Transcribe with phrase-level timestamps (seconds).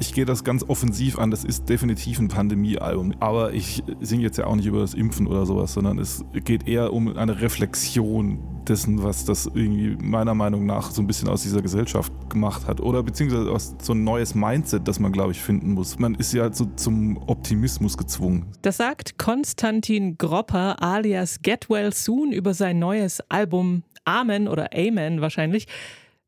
[0.00, 1.30] Ich gehe das ganz offensiv an.
[1.30, 3.14] Das ist definitiv ein Pandemiealbum.
[3.20, 6.68] Aber ich singe jetzt ja auch nicht über das Impfen oder sowas, sondern es geht
[6.68, 11.42] eher um eine Reflexion dessen, was das irgendwie meiner Meinung nach so ein bisschen aus
[11.42, 12.80] dieser Gesellschaft gemacht hat.
[12.80, 15.98] Oder beziehungsweise aus so ein neues Mindset, das man, glaube ich, finden muss.
[15.98, 18.46] Man ist ja so zum Optimismus gezwungen.
[18.62, 25.20] Das sagt Konstantin Gropper alias Get Well Soon über sein neues Album Amen oder Amen
[25.20, 25.66] wahrscheinlich.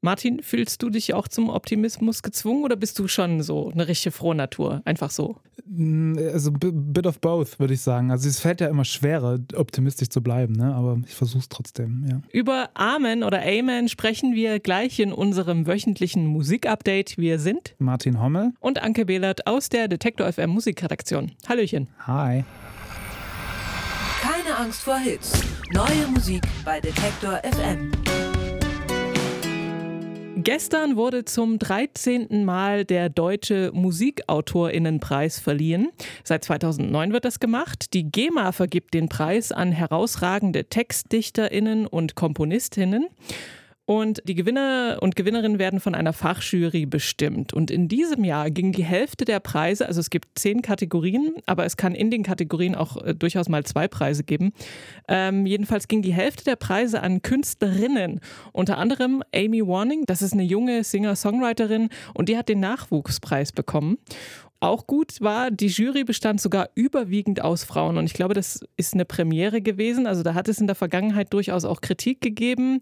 [0.02, 4.12] Martin, fühlst du dich auch zum Optimismus gezwungen oder bist du schon so eine richtige
[4.12, 4.80] Frohnatur?
[4.86, 5.36] Einfach so?
[5.66, 8.10] Mm, also, bit of both, würde ich sagen.
[8.10, 10.74] Also, es fällt ja immer schwerer, optimistisch zu bleiben, ne?
[10.74, 12.22] aber ich versuche es trotzdem, ja.
[12.32, 17.18] Über Amen oder Amen sprechen wir gleich in unserem wöchentlichen Musikupdate.
[17.18, 21.32] Wir sind Martin Hommel und Anke Behlert aus der Detektor FM Musikredaktion.
[21.46, 21.88] Hallöchen.
[22.06, 22.44] Hi.
[24.22, 25.42] Keine Angst vor Hits.
[25.72, 27.90] Neue Musik bei Detektor FM.
[30.42, 32.46] Gestern wurde zum 13.
[32.46, 35.90] Mal der Deutsche Musikautorinnenpreis verliehen.
[36.24, 37.92] Seit 2009 wird das gemacht.
[37.92, 43.08] Die GEMA vergibt den Preis an herausragende Textdichterinnen und Komponistinnen.
[43.90, 47.52] Und die Gewinner und Gewinnerinnen werden von einer Fachjury bestimmt.
[47.52, 51.64] Und in diesem Jahr ging die Hälfte der Preise, also es gibt zehn Kategorien, aber
[51.64, 54.52] es kann in den Kategorien auch äh, durchaus mal zwei Preise geben.
[55.08, 58.20] Ähm, jedenfalls ging die Hälfte der Preise an Künstlerinnen.
[58.52, 63.98] Unter anderem Amy Warning, das ist eine junge Singer-Songwriterin und die hat den Nachwuchspreis bekommen.
[64.60, 67.96] Auch gut war, die Jury bestand sogar überwiegend aus Frauen.
[67.96, 70.06] Und ich glaube, das ist eine Premiere gewesen.
[70.06, 72.80] Also da hat es in der Vergangenheit durchaus auch Kritik gegeben.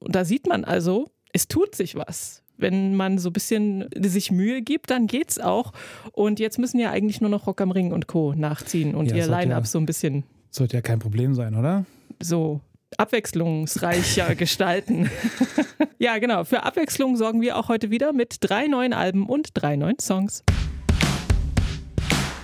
[0.00, 2.42] Und da sieht man also, es tut sich was.
[2.56, 5.72] Wenn man so ein bisschen sich Mühe gibt, dann geht's auch.
[6.12, 8.34] Und jetzt müssen ja eigentlich nur noch Rock am Ring und Co.
[8.34, 10.24] nachziehen und ja, ihr Line-Up ja, so ein bisschen.
[10.50, 11.86] Sollte ja kein Problem sein, oder?
[12.20, 12.60] So
[12.96, 15.10] abwechslungsreicher gestalten.
[15.98, 16.44] ja, genau.
[16.44, 20.44] Für Abwechslung sorgen wir auch heute wieder mit drei neuen Alben und drei neuen Songs.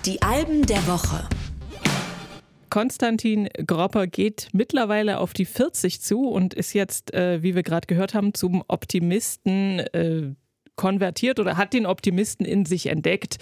[0.07, 1.29] Die Alben der Woche.
[2.71, 7.87] Konstantin Gropper geht mittlerweile auf die 40 zu und ist jetzt, äh, wie wir gerade
[7.87, 10.35] gehört haben, zum Optimisten äh,
[10.77, 13.39] konvertiert oder hat den Optimisten in sich entdeckt.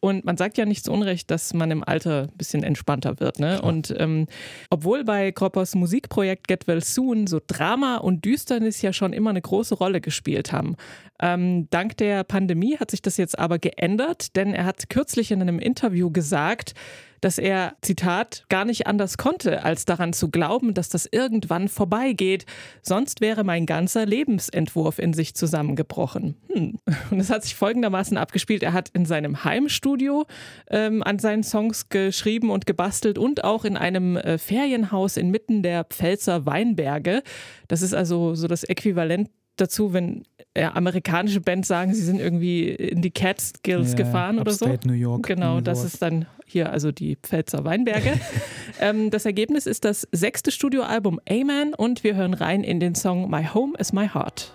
[0.00, 3.38] Und man sagt ja nicht zu Unrecht, dass man im Alter ein bisschen entspannter wird.
[3.38, 3.62] Ne?
[3.62, 4.26] Und ähm,
[4.68, 9.40] obwohl bei Kroppers Musikprojekt Get Well Soon so Drama und Düsternis ja schon immer eine
[9.40, 10.74] große Rolle gespielt haben.
[11.20, 15.40] Ähm, dank der Pandemie hat sich das jetzt aber geändert, denn er hat kürzlich in
[15.40, 16.74] einem Interview gesagt,
[17.22, 22.44] dass er, Zitat, gar nicht anders konnte, als daran zu glauben, dass das irgendwann vorbeigeht.
[22.82, 26.36] Sonst wäre mein ganzer Lebensentwurf in sich zusammengebrochen.
[26.52, 26.78] Hm.
[27.10, 28.62] Und es hat sich folgendermaßen abgespielt.
[28.62, 30.26] Er hat in seinem Heimstudio
[30.68, 35.84] ähm, an seinen Songs geschrieben und gebastelt und auch in einem äh, Ferienhaus inmitten der
[35.84, 37.22] Pfälzer Weinberge.
[37.68, 40.24] Das ist also so das Äquivalent dazu, wenn
[40.56, 44.66] ja, amerikanische Bands sagen, sie sind irgendwie in die Catskills ja, gefahren oder so.
[44.84, 45.26] New York.
[45.26, 48.20] Genau, das ist dann hier also die Pfälzer Weinberge.
[48.80, 53.30] ähm, das Ergebnis ist das sechste Studioalbum Amen und wir hören rein in den Song
[53.30, 54.52] My Home is My Heart.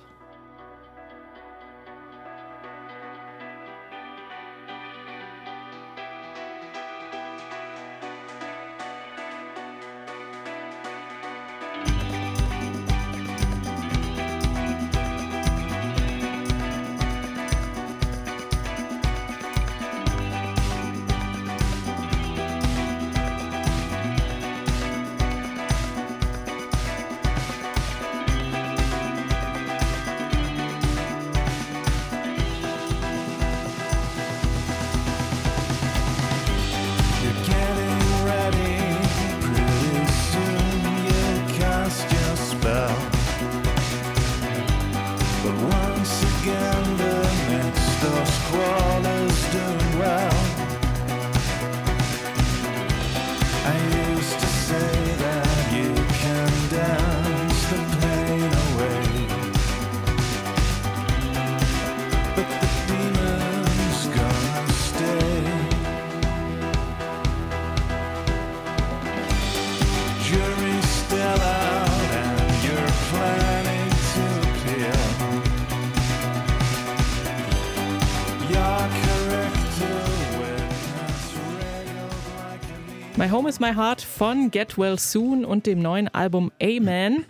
[83.28, 87.26] My Home is My Heart von Get Well Soon und dem neuen Album Amen.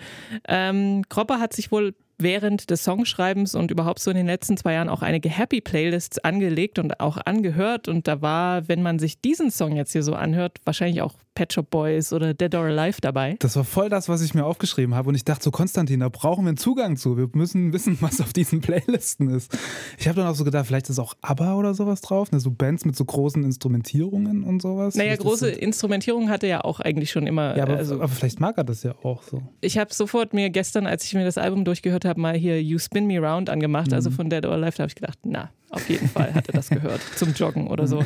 [0.47, 4.73] Ähm, Kropper hat sich wohl während des Songschreibens und überhaupt so in den letzten zwei
[4.73, 7.87] Jahren auch einige Happy Playlists angelegt und auch angehört.
[7.87, 11.53] Und da war, wenn man sich diesen Song jetzt hier so anhört, wahrscheinlich auch Pet
[11.53, 13.35] Shop Boys oder Dead or Alive dabei.
[13.37, 15.09] Das war voll das, was ich mir aufgeschrieben habe.
[15.09, 17.15] Und ich dachte so, Konstantin, da brauchen wir einen Zugang zu.
[17.15, 19.55] Wir müssen wissen, was auf diesen Playlisten ist.
[19.99, 22.31] Ich habe dann auch so gedacht, vielleicht ist auch ABBA oder sowas drauf.
[22.31, 22.39] Ne?
[22.39, 24.95] So Bands mit so großen Instrumentierungen und sowas.
[24.95, 27.55] Naja, Vielleicht große Instrumentierung hatte er ja auch eigentlich schon immer.
[27.55, 29.43] Ja, aber, also, aber vielleicht mag er das ja auch so.
[29.61, 32.79] ich habe sofort mir gestern, als ich mir das Album durchgehört habe, mal hier You
[32.79, 35.89] Spin Me Round angemacht, also von Dead or Alive, da habe ich gedacht, na, auf
[35.89, 38.05] jeden Fall hat er das gehört, zum Joggen oder so.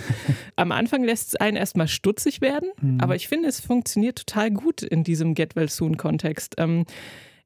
[0.55, 4.81] Am Anfang lässt es einen erstmal stutzig werden, aber ich finde, es funktioniert total gut
[4.81, 6.55] in diesem Get Well Soon-Kontext.
[6.57, 6.85] Ähm,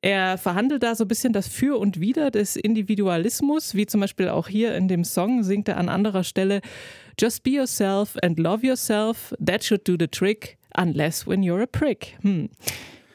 [0.01, 4.29] er verhandelt da so ein bisschen das Für und Wider des Individualismus, wie zum Beispiel
[4.29, 6.61] auch hier in dem Song singt er an anderer Stelle
[7.19, 11.65] Just be yourself and love yourself, that should do the trick, unless when you're a
[11.65, 12.18] prick.
[12.21, 12.50] Hm.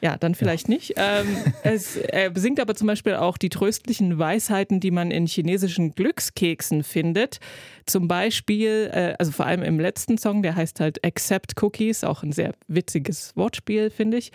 [0.01, 0.95] Ja, dann vielleicht nicht.
[0.97, 1.27] Ähm,
[1.63, 6.83] es, er singt aber zum Beispiel auch die tröstlichen Weisheiten, die man in chinesischen Glückskeksen
[6.83, 7.39] findet.
[7.85, 12.23] Zum Beispiel, äh, also vor allem im letzten Song, der heißt halt Accept Cookies, auch
[12.23, 14.31] ein sehr witziges Wortspiel, finde ich.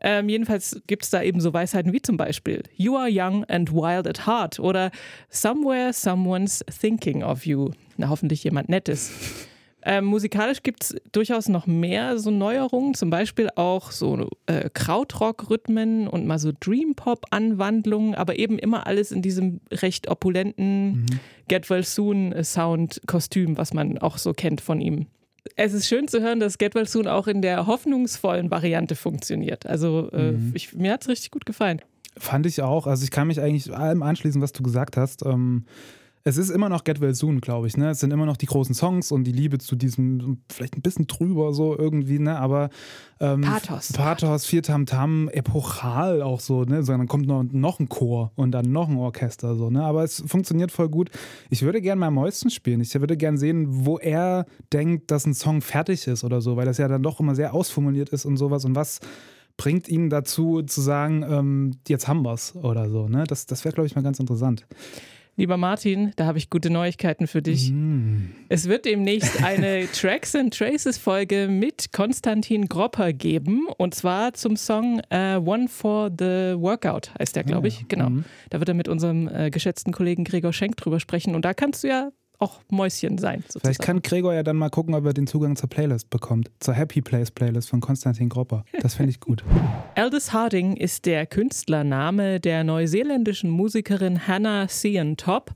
[0.00, 3.72] Ähm, jedenfalls gibt es da eben so Weisheiten wie zum Beispiel You are young and
[3.72, 4.92] wild at heart oder
[5.30, 7.70] Somewhere someone's thinking of you.
[7.96, 9.10] Na, hoffentlich jemand Nettes.
[9.84, 16.06] Ähm, musikalisch gibt es durchaus noch mehr so Neuerungen, zum Beispiel auch so äh, Krautrock-Rhythmen
[16.06, 21.06] und mal so Dream-Pop-Anwandlungen, aber eben immer alles in diesem recht opulenten
[21.48, 25.06] Get Well Soon-Sound-Kostüm, was man auch so kennt von ihm.
[25.56, 29.66] Es ist schön zu hören, dass Get Well Soon auch in der hoffnungsvollen Variante funktioniert.
[29.66, 31.82] Also äh, ich, mir hat es richtig gut gefallen.
[32.16, 32.86] Fand ich auch.
[32.86, 35.24] Also ich kann mich eigentlich allem anschließen, was du gesagt hast.
[35.24, 35.64] Ähm,
[36.24, 37.76] es ist immer noch Get Well Soon, glaube ich.
[37.76, 37.90] Ne?
[37.90, 41.06] Es sind immer noch die großen Songs und die Liebe zu diesem, vielleicht ein bisschen
[41.06, 42.38] drüber so irgendwie, ne?
[42.38, 42.70] aber
[43.20, 43.92] ähm, Pathos.
[43.92, 46.64] Pathos, vier Tam-Tam, epochal auch so.
[46.64, 46.82] Ne?
[46.84, 49.56] So, dann kommt noch, noch ein Chor und dann noch ein Orchester.
[49.56, 49.82] So, ne?
[49.82, 51.10] Aber es funktioniert voll gut.
[51.50, 52.80] Ich würde gerne mal Mäuschen spielen.
[52.80, 56.66] Ich würde gerne sehen, wo er denkt, dass ein Song fertig ist oder so, weil
[56.66, 58.64] das ja dann doch immer sehr ausformuliert ist und sowas.
[58.64, 59.00] Und was
[59.56, 63.08] bringt ihn dazu zu sagen, ähm, jetzt haben wir's oder so.
[63.08, 63.24] Ne?
[63.26, 64.66] Das, das wäre, glaube ich, mal ganz interessant.
[65.36, 67.70] Lieber Martin, da habe ich gute Neuigkeiten für dich.
[67.72, 68.32] Mm.
[68.50, 74.56] Es wird demnächst eine Tracks and Traces Folge mit Konstantin Gropper geben und zwar zum
[74.56, 77.88] Song äh, One for the Workout heißt der, glaube ich.
[77.88, 78.10] Genau.
[78.50, 81.82] Da wird er mit unserem äh, geschätzten Kollegen Gregor Schenk drüber sprechen und da kannst
[81.82, 82.10] du ja
[82.42, 83.40] auch Mäuschen sein.
[83.42, 83.62] Sozusagen.
[83.62, 86.50] Vielleicht kann Gregor ja dann mal gucken, ob er den Zugang zur Playlist bekommt.
[86.58, 88.64] Zur Happy Place Playlist von Konstantin Gropper.
[88.80, 89.44] Das fände ich gut.
[89.94, 95.52] Aldous Harding ist der Künstlername der neuseeländischen Musikerin Hannah Cian Top.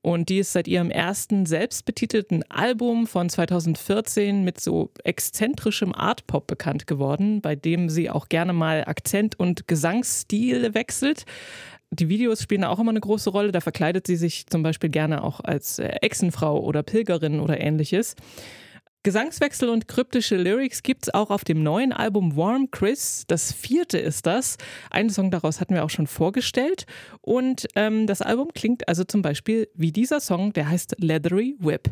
[0.00, 6.86] Und die ist seit ihrem ersten selbstbetitelten Album von 2014 mit so exzentrischem Artpop bekannt
[6.86, 11.24] geworden, bei dem sie auch gerne mal Akzent und Gesangsstil wechselt.
[11.90, 13.52] Die Videos spielen auch immer eine große Rolle.
[13.52, 18.14] Da verkleidet sie sich zum Beispiel gerne auch als äh, Echsenfrau oder Pilgerin oder ähnliches.
[19.04, 23.24] Gesangswechsel und kryptische Lyrics gibt es auch auf dem neuen Album Warm Chris.
[23.26, 24.56] Das vierte ist das.
[24.90, 26.84] Einen Song daraus hatten wir auch schon vorgestellt.
[27.22, 31.90] Und ähm, das Album klingt also zum Beispiel wie dieser Song, der heißt Leathery Whip.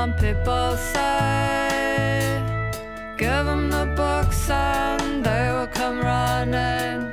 [0.00, 2.42] Some people say,
[3.18, 7.12] give them the books and they will come running.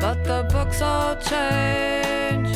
[0.00, 2.48] But the books all change.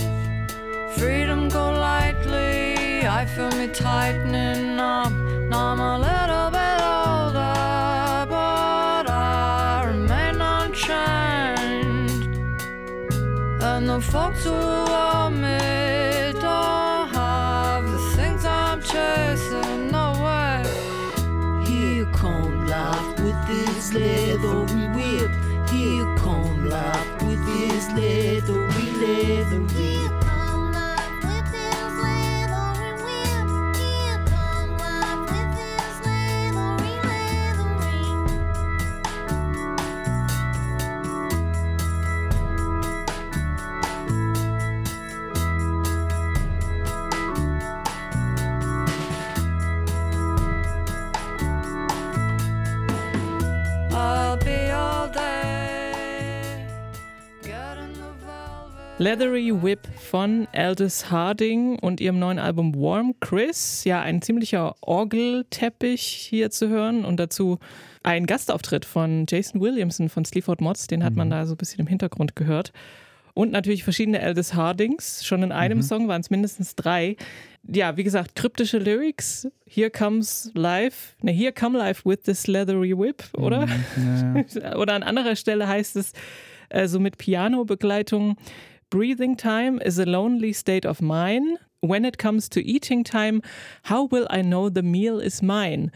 [0.96, 3.06] Freedom go lightly.
[3.06, 5.12] I feel me tightening up.
[5.50, 12.32] Now I'm a little bit older, but I remain unchanged.
[13.60, 14.77] And the folks who
[24.28, 25.30] leathery whip.
[25.70, 30.07] Here come life with this leathery, leathery.
[59.00, 63.84] Leathery Whip von Aldous Harding und ihrem neuen Album Warm Chris.
[63.84, 67.60] Ja, ein ziemlicher Orgelteppich hier zu hören und dazu
[68.02, 71.78] ein Gastauftritt von Jason Williamson von Sleaford Mods, den hat man da so ein bisschen
[71.78, 72.72] im Hintergrund gehört.
[73.34, 75.24] Und natürlich verschiedene Aldous Hardings.
[75.24, 77.16] Schon in einem Song waren es mindestens drei.
[77.62, 79.46] Ja, wie gesagt, kryptische Lyrics.
[79.64, 81.14] Here comes life.
[81.22, 83.68] Ne, here come life with this leathery whip, oder?
[83.94, 84.76] Ja, ja.
[84.76, 86.14] oder an anderer Stelle heißt es
[86.68, 88.36] äh, so mit Piano-Begleitung:
[88.90, 91.58] Breathing time is a lonely state of mine.
[91.80, 93.42] When it comes to eating time,
[93.84, 95.92] how will I know the meal is mine?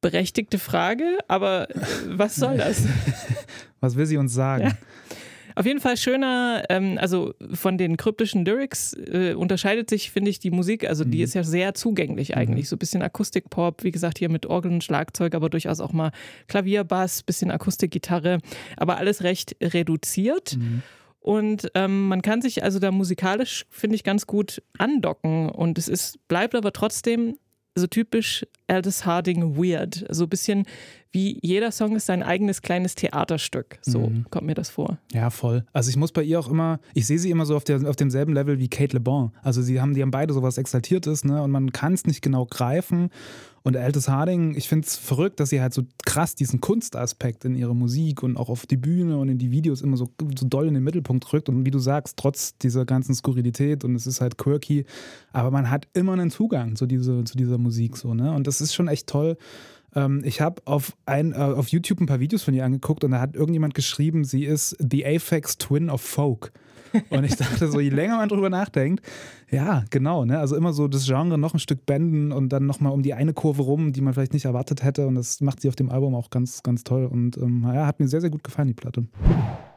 [0.00, 2.86] Berechtigte Frage, aber äh, was soll das?
[3.80, 4.64] Was will sie uns sagen?
[4.64, 4.72] Ja.
[5.56, 10.40] Auf jeden Fall schöner, ähm, also von den kryptischen Lyrics äh, unterscheidet sich, finde ich,
[10.40, 10.88] die Musik.
[10.88, 12.68] Also die ist ja sehr zugänglich eigentlich.
[12.68, 16.10] So ein bisschen Akustikpop, wie gesagt, hier mit Orgeln, Schlagzeug, aber durchaus auch mal
[16.48, 18.38] Klavier, Bass, bisschen Akustikgitarre,
[18.76, 20.56] aber alles recht reduziert.
[21.24, 25.48] Und ähm, man kann sich also da musikalisch, finde ich, ganz gut andocken.
[25.48, 27.38] Und es ist, bleibt aber trotzdem
[27.74, 30.04] so typisch Aldous Harding weird.
[30.10, 30.66] So ein bisschen
[31.12, 33.78] wie jeder Song ist sein eigenes kleines Theaterstück.
[33.80, 34.98] So kommt mir das vor.
[35.14, 35.64] Ja, voll.
[35.72, 37.96] Also ich muss bei ihr auch immer, ich sehe sie immer so auf, der, auf
[37.96, 39.32] demselben Level wie Kate Le Bon.
[39.42, 41.42] Also sie haben, die haben beide sowas Exaltiertes, ne?
[41.42, 43.08] Und man kann es nicht genau greifen.
[43.66, 47.54] Und Aldous Harding, ich finde es verrückt, dass sie halt so krass diesen Kunstaspekt in
[47.54, 50.68] ihre Musik und auch auf die Bühne und in die Videos immer so, so doll
[50.68, 51.48] in den Mittelpunkt rückt.
[51.48, 54.84] Und wie du sagst, trotz dieser ganzen Skurrilität und es ist halt quirky,
[55.32, 58.32] aber man hat immer einen Zugang zu, diese, zu dieser Musik so, ne?
[58.32, 59.38] Und das ist schon echt toll.
[59.94, 63.12] Ähm, ich habe auf, ein, äh, auf YouTube ein paar Videos von ihr angeguckt und
[63.12, 66.52] da hat irgendjemand geschrieben, sie ist the Aphex Twin of Folk.
[67.10, 69.04] Und ich dachte so, je länger man drüber nachdenkt,
[69.50, 70.38] ja, genau, ne?
[70.38, 73.32] Also immer so das Genre noch ein Stück benden und dann nochmal um die eine
[73.32, 75.06] Kurve rum, die man vielleicht nicht erwartet hätte.
[75.06, 77.06] Und das macht sie auf dem Album auch ganz, ganz toll.
[77.06, 79.06] Und ähm, ja, hat mir sehr, sehr gut gefallen, die Platte.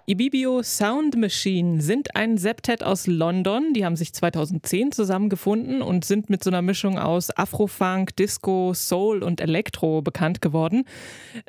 [0.10, 3.74] Ibibio Sound Machine sind ein Septet aus London.
[3.74, 9.22] Die haben sich 2010 zusammengefunden und sind mit so einer Mischung aus Afrofunk, Disco, Soul
[9.22, 10.86] und Elektro bekannt geworden.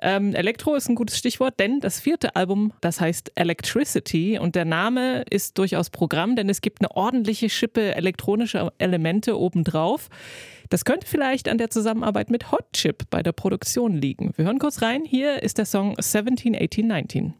[0.02, 4.64] Ähm, Elektro ist ein gutes Stichwort, denn das vierte Album, das heißt Electricity und der
[4.64, 10.08] Name ist durchaus Programm, denn es gibt eine ordentliche Schippe elektronischer Elemente obendrauf.
[10.68, 14.32] Das könnte vielleicht an der Zusammenarbeit mit Hot Chip bei der Produktion liegen.
[14.36, 15.04] Wir hören kurz rein.
[15.04, 17.34] Hier ist der Song 17, 18, 19.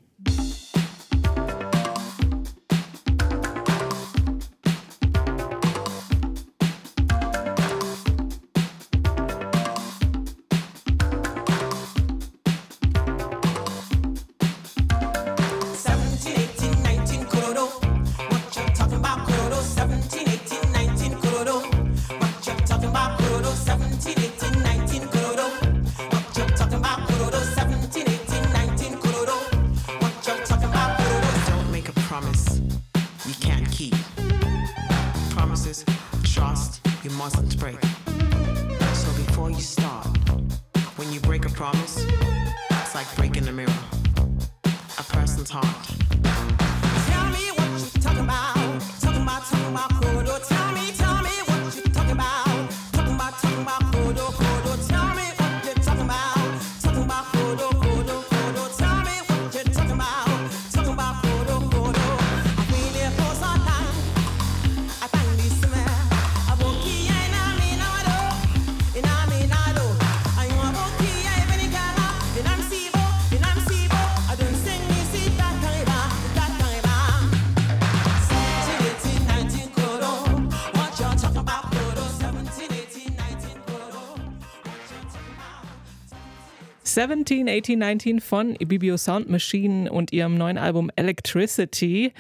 [86.99, 92.13] 17, 18, 19 von Ibibio Sound Machine und ihrem neuen Album Electricity.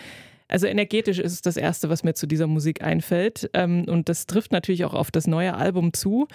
[0.46, 3.50] Also energetisch ist es das Erste, was mir zu dieser Musik einfällt.
[3.54, 6.28] Ähm, Und das trifft natürlich auch auf das neue Album zu.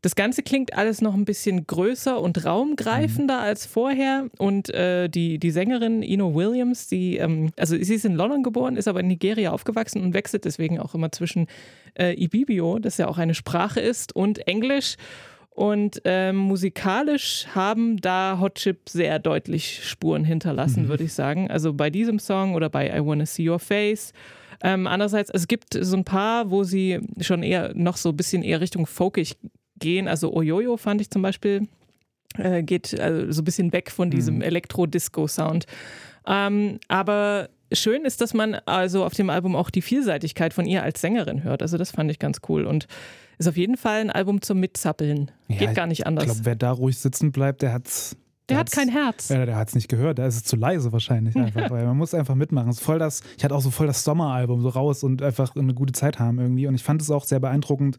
[0.00, 4.28] Das Ganze klingt alles noch ein bisschen größer und raumgreifender als vorher.
[4.38, 8.76] Und äh, die, die Sängerin Ino Williams, die, ähm, also sie ist in London geboren,
[8.76, 11.48] ist aber in Nigeria aufgewachsen und wechselt deswegen auch immer zwischen
[11.98, 14.96] äh, Ibibio, das ja auch eine Sprache ist, und Englisch.
[15.60, 21.50] Und ähm, musikalisch haben da Hot Chip sehr deutlich Spuren hinterlassen, würde ich sagen.
[21.50, 24.14] Also bei diesem Song oder bei I Wanna See Your Face.
[24.62, 28.42] Ähm, andererseits, es gibt so ein paar, wo sie schon eher noch so ein bisschen
[28.42, 29.36] eher Richtung folkig
[29.78, 30.08] gehen.
[30.08, 31.68] Also Oyoyo fand ich zum Beispiel,
[32.38, 35.66] äh, geht also so ein bisschen weg von diesem Elektro-Disco-Sound.
[36.26, 40.82] Ähm, aber schön ist, dass man also auf dem Album auch die Vielseitigkeit von ihr
[40.82, 41.60] als Sängerin hört.
[41.60, 42.86] Also das fand ich ganz cool und
[43.40, 45.30] ist auf jeden Fall ein Album zum Mitzappeln.
[45.48, 46.24] Geht Ja, gar nicht anders.
[46.24, 48.16] Ich glaube, wer da ruhig sitzen bleibt, der hat's,
[48.48, 49.28] Der hat hat's- kein Herz.
[49.30, 51.96] Ja, der hat es nicht gehört, da ist es zu leise wahrscheinlich einfach, weil man
[51.96, 52.72] muss einfach mitmachen.
[52.74, 55.92] Voll das, ich hatte auch so voll das Sommeralbum so raus und einfach eine gute
[55.92, 56.66] Zeit haben irgendwie.
[56.66, 57.98] Und ich fand es auch sehr beeindruckend,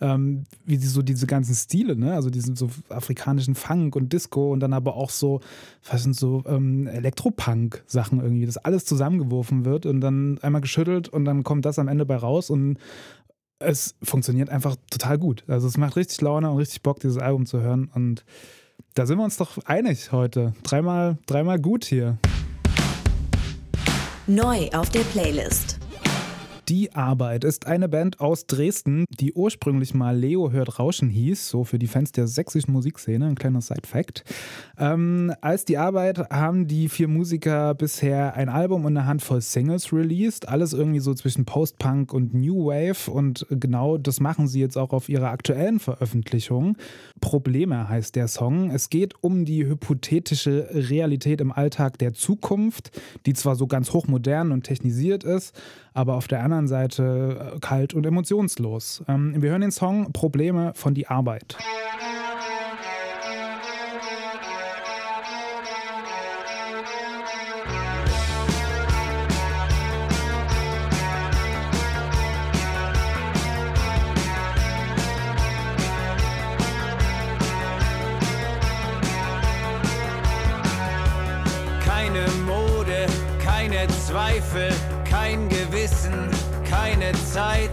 [0.00, 4.52] ähm, wie sie so diese ganzen Stile, ne, also diesen so afrikanischen Funk und Disco
[4.52, 5.40] und dann aber auch so,
[5.88, 11.24] was sind so ähm, Elektropunk-Sachen irgendwie, dass alles zusammengeworfen wird und dann einmal geschüttelt und
[11.24, 12.76] dann kommt das am Ende bei raus und
[13.58, 15.44] es funktioniert einfach total gut.
[15.46, 18.24] Also es macht richtig Laune und richtig Bock, dieses Album zu hören und
[18.94, 20.54] da sind wir uns doch einig heute.
[20.62, 22.18] Dreimal, dreimal gut hier.
[24.26, 25.78] Neu auf der Playlist.
[26.68, 31.64] Die Arbeit ist eine Band aus Dresden, die ursprünglich mal Leo hört Rauschen hieß, so
[31.64, 34.24] für die Fans der sächsischen Musikszene, ein kleiner Side-Fact.
[34.78, 39.92] Ähm, als die Arbeit haben die vier Musiker bisher ein Album und eine Handvoll Singles
[39.92, 44.78] released, alles irgendwie so zwischen Post-Punk und New Wave und genau das machen sie jetzt
[44.78, 46.78] auch auf ihrer aktuellen Veröffentlichung.
[47.20, 48.70] Probleme heißt der Song.
[48.70, 52.90] Es geht um die hypothetische Realität im Alltag der Zukunft,
[53.26, 55.54] die zwar so ganz hochmodern und technisiert ist,
[55.92, 59.02] aber auf der anderen Seite äh, kalt und emotionslos.
[59.08, 61.56] Ähm, wir hören den Song Probleme von die Arbeit.
[87.34, 87.70] Zeit,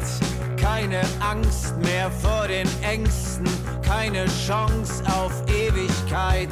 [0.60, 3.46] keine Angst mehr vor den Ängsten,
[3.86, 6.50] keine Chance auf Ewigkeit,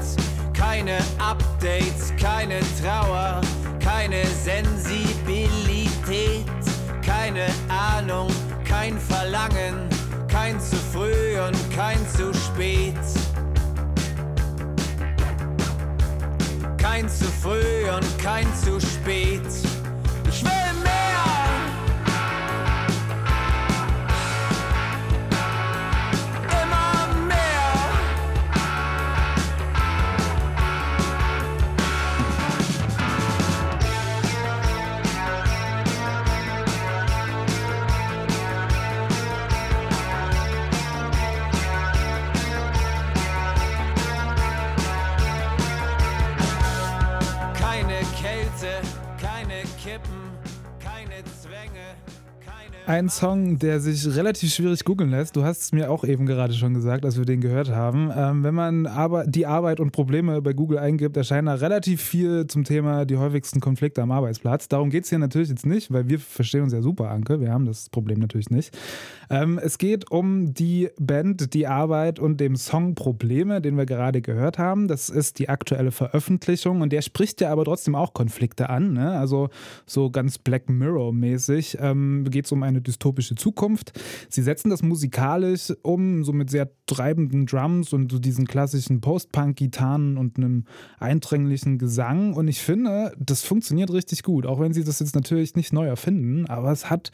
[0.54, 3.42] keine Updates, keine Trauer,
[3.84, 6.46] keine Sensibilität,
[7.04, 8.28] keine Ahnung,
[8.64, 9.90] kein Verlangen,
[10.28, 12.94] kein zu früh und kein zu spät.
[16.78, 18.89] Kein zu früh und kein zu spät.
[52.90, 55.36] Ein Song, der sich relativ schwierig googeln lässt.
[55.36, 58.12] Du hast es mir auch eben gerade schon gesagt, als wir den gehört haben.
[58.18, 62.48] Ähm, wenn man aber die Arbeit und Probleme bei Google eingibt, erscheinen da relativ viel
[62.48, 64.70] zum Thema die häufigsten Konflikte am Arbeitsplatz.
[64.70, 67.40] Darum geht es hier natürlich jetzt nicht, weil wir verstehen uns ja super, Anke.
[67.40, 68.76] Wir haben das Problem natürlich nicht.
[69.30, 74.24] Ähm, es geht um die Band, die Arbeit und dem Song Probleme, den wir gerade
[74.24, 74.88] gehört haben.
[74.88, 78.94] Das ist die aktuelle Veröffentlichung und der spricht ja aber trotzdem auch Konflikte an.
[78.94, 79.12] Ne?
[79.12, 79.50] Also
[79.86, 84.00] so ganz Black Mirror-mäßig ähm, geht es um eine dystopische Zukunft.
[84.30, 90.18] Sie setzen das musikalisch um, so mit sehr treibenden Drums und so diesen klassischen Post-Punk-Gitarren
[90.18, 90.66] und einem
[91.00, 92.34] eindringlichen Gesang.
[92.34, 95.88] Und ich finde, das funktioniert richtig gut, auch wenn sie das jetzt natürlich nicht neu
[95.88, 97.12] erfinden, aber es hat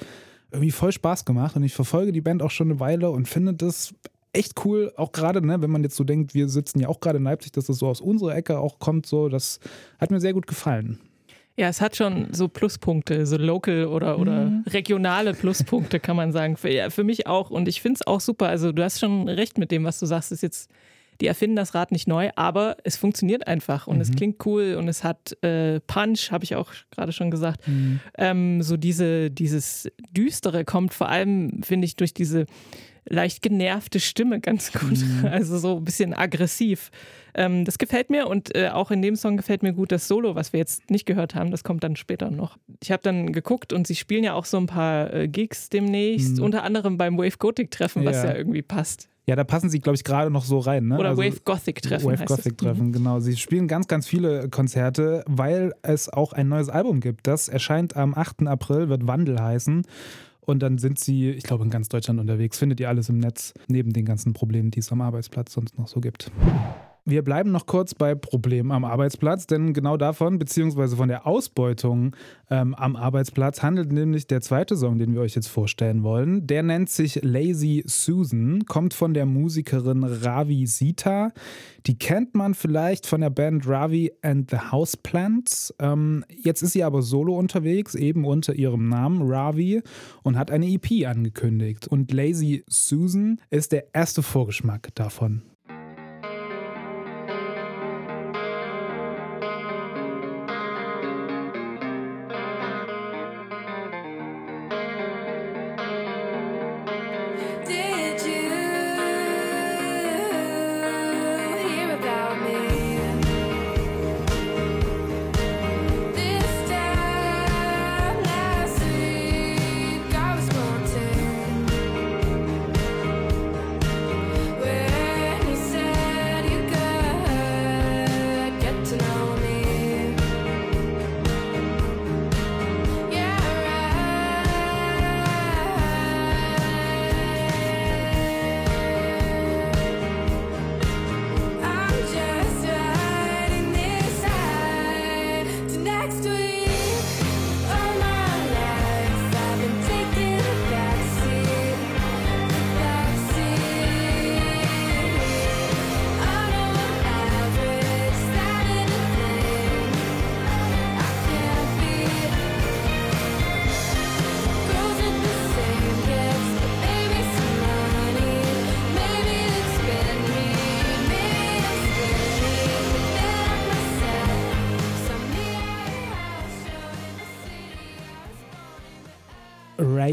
[0.52, 3.54] irgendwie voll Spaß gemacht und ich verfolge die Band auch schon eine Weile und finde
[3.54, 3.94] das
[4.36, 7.18] echt cool, auch gerade, ne, wenn man jetzt so denkt, wir sitzen ja auch gerade
[7.18, 9.60] in Leipzig, dass das so aus unserer Ecke auch kommt, so, das
[10.00, 11.00] hat mir sehr gut gefallen.
[11.58, 16.58] Ja, es hat schon so Pluspunkte, so local oder, oder regionale Pluspunkte, kann man sagen.
[16.58, 17.50] Für, ja, für mich auch.
[17.50, 18.50] Und ich finde es auch super.
[18.50, 20.34] Also, du hast schon recht mit dem, was du sagst.
[20.34, 20.70] Ist jetzt,
[21.22, 24.88] die erfinden das Rad nicht neu, aber es funktioniert einfach und es klingt cool und
[24.88, 27.62] es hat äh, Punch, habe ich auch gerade schon gesagt.
[28.18, 32.46] Ähm, so diese, dieses Düstere kommt vor allem, finde ich, durch diese
[33.08, 34.98] leicht genervte Stimme ganz gut.
[35.24, 36.90] Also so ein bisschen aggressiv.
[37.36, 40.36] Ähm, das gefällt mir und äh, auch in dem Song gefällt mir gut das Solo,
[40.36, 41.52] was wir jetzt nicht gehört haben.
[41.52, 42.58] Das kommt dann später noch.
[42.82, 46.40] Ich habe dann geguckt und sie spielen ja auch so ein paar äh, Gigs demnächst,
[46.40, 48.32] unter anderem beim Wave Gothic Treffen, was Ja.
[48.32, 49.08] ja irgendwie passt.
[49.28, 50.88] Ja, da passen sie, glaube ich, gerade noch so rein.
[50.88, 51.00] Ne?
[51.00, 52.06] Oder Also- Wave Gothic Treffen.
[52.12, 52.26] Wave.
[52.26, 53.20] Gothic Treffen, genau.
[53.20, 57.26] Sie spielen ganz, ganz viele Konzerte, weil es auch ein neues Album gibt.
[57.26, 58.48] Das erscheint am 8.
[58.48, 59.82] April, wird Wandel heißen.
[60.42, 62.60] Und dann sind sie, ich glaube, in ganz Deutschland unterwegs.
[62.60, 65.88] Findet ihr alles im Netz, neben den ganzen Problemen, die es am Arbeitsplatz sonst noch
[65.88, 66.32] so gibt.
[67.08, 72.16] Wir bleiben noch kurz bei Problemen am Arbeitsplatz, denn genau davon, beziehungsweise von der Ausbeutung
[72.50, 76.48] ähm, am Arbeitsplatz, handelt nämlich der zweite Song, den wir euch jetzt vorstellen wollen.
[76.48, 81.32] Der nennt sich Lazy Susan, kommt von der Musikerin Ravi Sita.
[81.86, 85.76] Die kennt man vielleicht von der Band Ravi and the Houseplants.
[85.78, 89.84] Ähm, jetzt ist sie aber solo unterwegs, eben unter ihrem Namen Ravi
[90.24, 91.88] und hat eine EP angekündigt.
[91.88, 95.44] Und Lazy Susan ist der erste Vorgeschmack davon.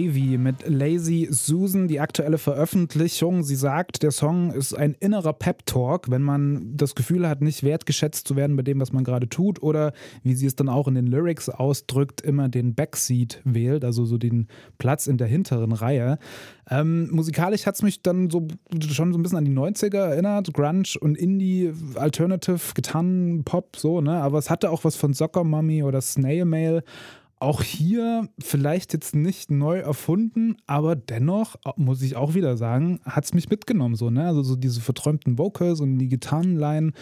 [0.01, 3.43] Mit Lazy Susan, die aktuelle Veröffentlichung.
[3.43, 8.27] Sie sagt, der Song ist ein innerer Pep-Talk, wenn man das Gefühl hat, nicht wertgeschätzt
[8.27, 10.95] zu werden bei dem, was man gerade tut oder, wie sie es dann auch in
[10.95, 16.19] den Lyrics ausdrückt, immer den Backseat wählt, also so den Platz in der hinteren Reihe.
[16.71, 18.49] Ähm, musikalisch hat es mich dann so
[18.81, 24.01] schon so ein bisschen an die 90er erinnert, Grunge und Indie, Alternative, Gitarren, Pop, so,
[24.01, 24.13] ne?
[24.23, 26.83] Aber es hatte auch was von Soccer Mummy oder Snail Mail.
[27.43, 33.25] Auch hier vielleicht jetzt nicht neu erfunden, aber dennoch, muss ich auch wieder sagen, hat
[33.25, 34.29] es mich mitgenommen, so, ne?
[34.29, 36.93] Also so diese verträumten Vocals und die Gitarrenline.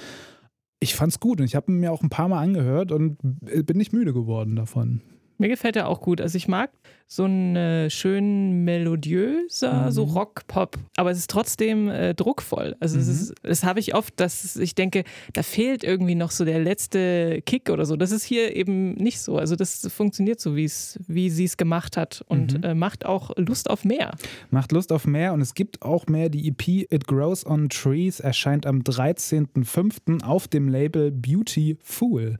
[0.81, 3.92] Ich fand's gut und ich habe mir auch ein paar Mal angehört und bin nicht
[3.92, 5.03] müde geworden davon.
[5.40, 6.20] Mir gefällt er auch gut.
[6.20, 6.70] Also ich mag
[7.07, 9.90] so einen äh, schön melodiöser, Mhm.
[9.90, 12.76] so Rock-Pop, aber es ist trotzdem äh, druckvoll.
[12.79, 13.12] Also es Mhm.
[13.12, 17.42] ist, das habe ich oft, dass ich denke, da fehlt irgendwie noch so der letzte
[17.46, 17.96] Kick oder so.
[17.96, 19.38] Das ist hier eben nicht so.
[19.38, 22.62] Also das funktioniert so, wie es, wie sie es gemacht hat und Mhm.
[22.64, 24.12] äh, macht auch Lust auf mehr.
[24.50, 26.29] Macht Lust auf mehr und es gibt auch mehr.
[26.29, 30.22] Die EP It Grows on Trees erscheint am 13.05.
[30.22, 32.38] auf dem Label Beauty Fool.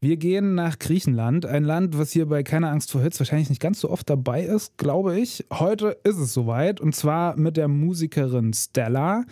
[0.00, 3.60] Wir gehen nach Griechenland, ein Land, was hier bei Keine Angst vor Hits wahrscheinlich nicht
[3.60, 5.44] ganz so oft dabei ist, glaube ich.
[5.52, 9.24] Heute ist es soweit und zwar mit der Musikerin Stella.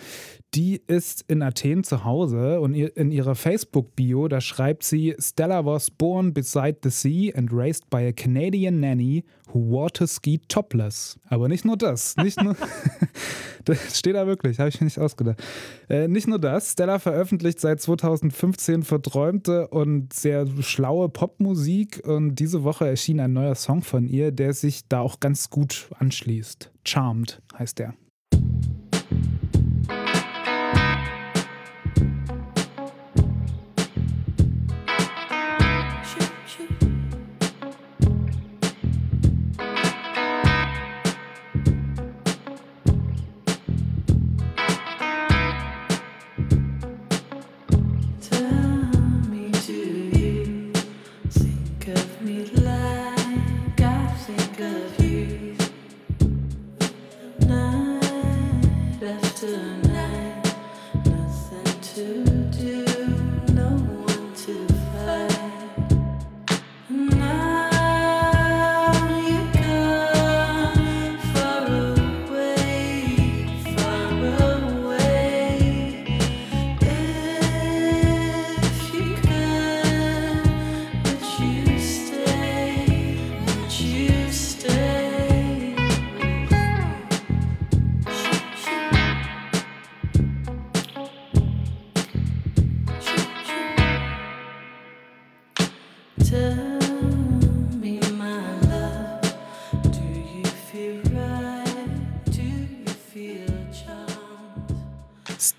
[0.55, 5.89] Die ist in Athen zu Hause und in ihrer Facebook-Bio, da schreibt sie, Stella was
[5.89, 11.17] born beside the sea and raised by a Canadian nanny who water skied topless.
[11.29, 12.57] Aber nicht nur das, nicht nur,
[13.75, 15.43] das steht da wirklich, habe ich mir nicht ausgedacht.
[15.89, 22.63] Äh, nicht nur das, Stella veröffentlicht seit 2015 verträumte und sehr schlaue Popmusik und diese
[22.63, 26.71] Woche erschien ein neuer Song von ihr, der sich da auch ganz gut anschließt.
[26.85, 27.95] Charmed heißt der.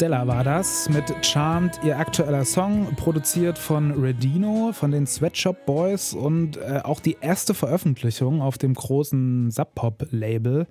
[0.08, 6.14] Stella war das mit Charmed, ihr aktueller Song, produziert von Redino, von den Sweatshop Boys
[6.14, 10.66] und äh, auch die erste Veröffentlichung auf dem großen Sub-Pop-Label,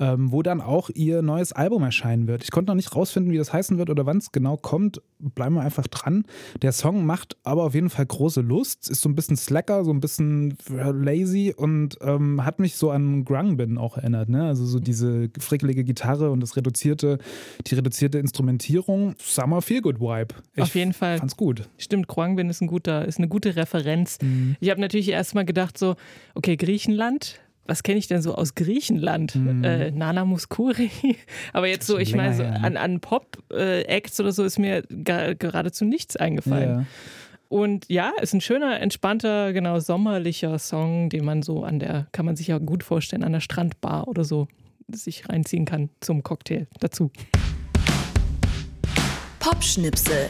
[0.00, 2.42] ähm, wo dann auch ihr neues Album erscheinen wird.
[2.42, 5.02] Ich konnte noch nicht rausfinden, wie das heißen wird oder wann es genau kommt.
[5.18, 6.24] Bleiben wir einfach dran.
[6.62, 9.92] Der Song macht aber auf jeden Fall große Lust, ist so ein bisschen slacker, so
[9.92, 14.30] ein bisschen äh, lazy und ähm, hat mich so an Grungbin auch erinnert.
[14.30, 14.44] Ne?
[14.44, 17.18] Also so diese frickelige Gitarre und das reduzierte,
[17.66, 19.14] die reduzierte Instrumentierung.
[19.20, 20.34] Summer Feel Good Vibe.
[20.56, 21.18] Ich Auf jeden Fall.
[21.18, 21.68] Fand's gut.
[21.76, 24.18] Stimmt, Kruangbin ist, ein guter, ist eine gute Referenz.
[24.22, 24.56] Mhm.
[24.60, 25.96] Ich habe natürlich erstmal gedacht, so,
[26.34, 27.38] okay, Griechenland.
[27.70, 29.36] Was kenne ich denn so aus Griechenland?
[29.36, 30.90] Äh, Nana Muscuri.
[31.52, 32.00] Aber jetzt so, Mhm.
[32.00, 32.80] Ich meine, so an, ne?
[32.80, 36.80] an Pop-Acts oder so ist mir geradezu nichts eingefallen.
[36.80, 36.84] Ja.
[37.48, 42.26] Und ja, ist ein schöner, entspannter, genau sommerlicher Song, den man so an der, kann
[42.26, 44.48] man sich ja gut vorstellen, an der Strandbar oder so
[44.88, 47.12] sich reinziehen kann zum Cocktail dazu.
[49.38, 50.28] Popschnipsel.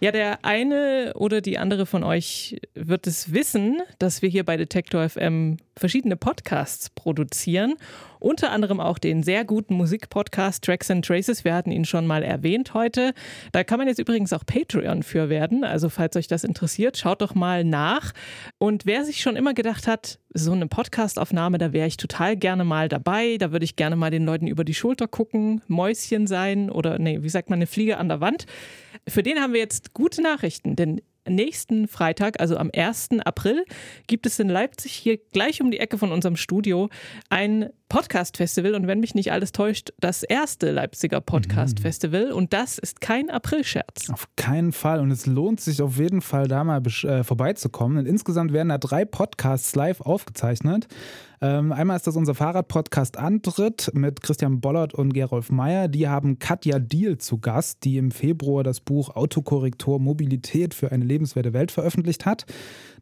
[0.00, 4.56] Ja, der eine oder die andere von euch wird es wissen, dass wir hier bei
[4.56, 7.74] Detektor FM verschiedene Podcasts produzieren.
[8.20, 11.44] Unter anderem auch den sehr guten Musikpodcast Tracks and Traces.
[11.44, 13.12] Wir hatten ihn schon mal erwähnt heute.
[13.50, 15.64] Da kann man jetzt übrigens auch Patreon für werden.
[15.64, 18.12] Also falls euch das interessiert, schaut doch mal nach.
[18.58, 22.64] Und wer sich schon immer gedacht hat, so eine Podcastaufnahme, da wäre ich total gerne
[22.64, 23.36] mal dabei.
[23.36, 27.22] Da würde ich gerne mal den Leuten über die Schulter gucken, Mäuschen sein oder, nee,
[27.22, 28.46] wie sagt man, eine Fliege an der Wand.
[29.06, 33.20] Für den haben wir jetzt gute Nachrichten, denn nächsten Freitag, also am 1.
[33.24, 33.64] April,
[34.06, 36.88] gibt es in Leipzig hier gleich um die Ecke von unserem Studio
[37.28, 43.00] ein Podcast-Festival und wenn mich nicht alles täuscht, das erste Leipziger Podcast-Festival und das ist
[43.00, 44.10] kein Aprilscherz.
[44.10, 45.00] Auf keinen Fall.
[45.00, 47.96] Und es lohnt sich auf jeden Fall, da mal äh, vorbeizukommen.
[47.96, 50.86] Denn insgesamt werden da drei Podcasts live aufgezeichnet.
[51.40, 55.86] Ähm, einmal ist das unser Fahrrad-Podcast Antritt mit Christian Bollert und Gerolf Meyer.
[55.88, 61.04] Die haben Katja Diel zu Gast, die im Februar das Buch Autokorrektor Mobilität für eine
[61.04, 62.44] lebenswerte Welt veröffentlicht hat.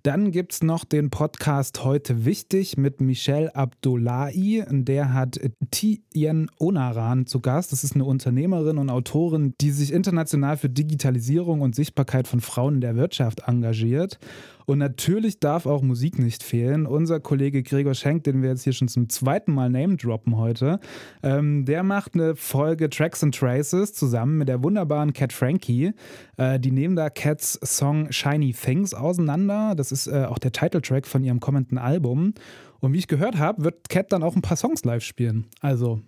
[0.07, 4.63] Dann gibt es noch den Podcast Heute Wichtig mit Michelle Abdullahi.
[4.71, 5.41] Der hat
[5.73, 7.73] Tien Onaran zu Gast.
[7.73, 12.77] Das ist eine Unternehmerin und Autorin, die sich international für Digitalisierung und Sichtbarkeit von Frauen
[12.77, 14.21] in der Wirtschaft engagiert.
[14.67, 16.87] Und natürlich darf auch Musik nicht fehlen.
[16.87, 20.81] Unser Kollege Gregor Schenk, den wir jetzt hier schon zum zweiten Mal Name droppen heute,
[21.23, 25.93] ähm, der macht eine Folge Tracks and Traces zusammen mit der wunderbaren Cat Frankie.
[26.37, 29.75] Äh, die nehmen da Cats Song Shiny Things auseinander.
[29.77, 32.35] Das ist äh, auch der Titeltrack von ihrem kommenden Album.
[32.81, 35.47] Und wie ich gehört habe, wird Cat dann auch ein paar Songs live spielen.
[35.61, 36.01] Also,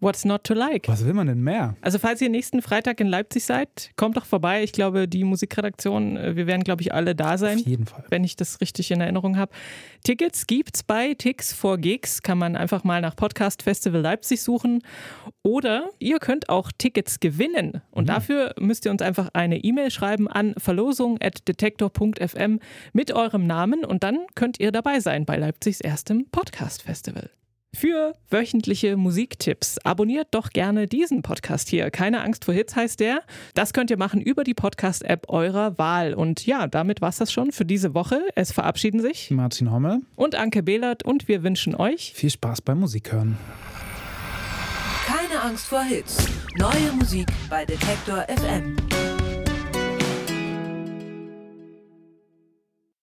[0.00, 0.88] What's not to like?
[0.88, 1.74] was will man denn mehr?
[1.80, 4.62] Also falls ihr nächsten Freitag in Leipzig seid, kommt doch vorbei.
[4.62, 7.58] Ich glaube, die Musikredaktion, äh, wir werden, glaube ich, alle da sein.
[7.58, 8.04] Auf jeden Fall.
[8.10, 9.52] Wenn ich das richtig in Erinnerung habe.
[10.04, 12.22] Tickets gibt's bei Tix for Gigs.
[12.22, 14.82] Kann man einfach mal nach Podcast Festival Leipzig suchen.
[15.42, 17.80] Oder ihr könnt auch Tickets gewinnen.
[17.90, 22.60] Und dafür müsst ihr uns einfach eine E-Mail schreiben an verlosung.detektor.fm
[22.92, 27.30] mit eurem Namen und dann könnt ihr dabei sein bei Leipzigs erstem Podcast Festival.
[27.74, 31.90] Für wöchentliche Musiktipps abonniert doch gerne diesen Podcast hier.
[31.90, 33.20] Keine Angst vor Hits heißt der.
[33.54, 36.14] Das könnt ihr machen über die Podcast-App eurer Wahl.
[36.14, 38.22] Und ja, damit war's das schon für diese Woche.
[38.34, 42.80] Es verabschieden sich Martin Hommel, und Anke Behlert und wir wünschen euch viel Spaß beim
[42.80, 43.36] Musikhören.
[45.06, 46.16] Keine Angst vor Hits.
[46.56, 48.76] Neue Musik bei Detektor FM.